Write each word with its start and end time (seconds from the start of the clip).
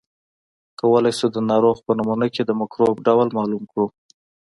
کولای 0.79 1.13
شو 1.19 1.27
د 1.31 1.37
ناروغ 1.49 1.77
په 1.85 1.91
نمونه 1.99 2.27
کې 2.33 2.41
د 2.45 2.51
مکروب 2.59 2.95
ډول 3.07 3.27
معلوم 3.37 3.63
کړو. 3.71 3.87